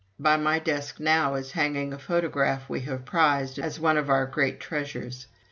[0.19, 4.25] By my desk now is hanging a photograph we have prized as one of our
[4.25, 5.27] great treasures.